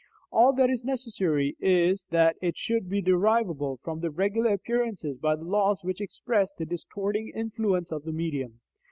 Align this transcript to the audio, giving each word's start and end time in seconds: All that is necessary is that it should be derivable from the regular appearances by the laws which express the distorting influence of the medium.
All 0.31 0.51
that 0.53 0.71
is 0.71 0.83
necessary 0.83 1.55
is 1.59 2.05
that 2.09 2.35
it 2.41 2.57
should 2.57 2.89
be 2.89 3.03
derivable 3.03 3.77
from 3.83 3.99
the 3.99 4.09
regular 4.09 4.51
appearances 4.53 5.19
by 5.19 5.35
the 5.35 5.43
laws 5.45 5.83
which 5.83 6.01
express 6.01 6.51
the 6.51 6.65
distorting 6.65 7.29
influence 7.35 7.91
of 7.91 8.03
the 8.05 8.11
medium. 8.11 8.61